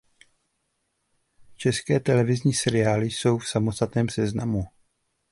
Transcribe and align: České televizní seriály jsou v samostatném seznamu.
České 1.55 1.99
televizní 1.99 2.53
seriály 2.53 3.11
jsou 3.11 3.37
v 3.37 3.47
samostatném 3.47 4.09
seznamu. 4.09 4.67